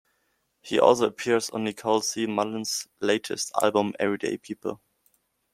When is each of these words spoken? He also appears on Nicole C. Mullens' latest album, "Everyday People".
He 0.61 0.79
also 0.79 1.05
appears 1.05 1.51
on 1.51 1.63
Nicole 1.63 2.01
C. 2.01 2.25
Mullens' 2.25 2.87
latest 3.01 3.51
album, 3.61 3.93
"Everyday 3.99 4.39
People". 4.39 4.81